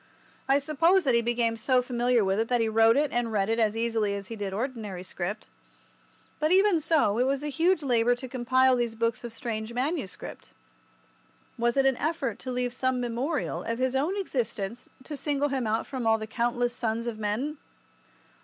[0.49, 3.49] I suppose that he became so familiar with it that he wrote it and read
[3.49, 5.47] it as easily as he did ordinary script.
[6.39, 10.53] But even so, it was a huge labour to compile these books of strange manuscript.
[11.55, 15.67] Was it an effort to leave some memorial of his own existence to single him
[15.67, 17.57] out from all the countless sons of men?